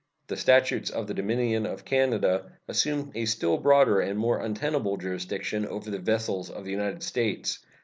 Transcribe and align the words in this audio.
The 0.25 0.35
statutes 0.35 0.89
of 0.89 1.05
the 1.05 1.13
Dominion 1.13 1.67
of 1.67 1.85
Canada 1.85 2.53
assume 2.67 3.11
a 3.13 3.25
still 3.25 3.59
broader 3.59 3.99
and 3.99 4.17
more 4.17 4.39
untenable 4.39 4.97
jurisdiction 4.97 5.63
over 5.67 5.91
the 5.91 5.99
vessels 5.99 6.49
of 6.49 6.65
the 6.65 6.71
United 6.71 7.03
States. 7.03 7.59